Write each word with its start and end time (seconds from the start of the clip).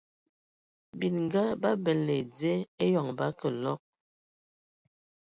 Bininga 0.99 1.43
ba 1.61 1.71
bələna 1.83 2.11
ai 2.17 2.23
dze 2.33 2.53
eyoŋ 2.85 3.07
ba 3.17 3.27
kəlɔg. 3.39 3.79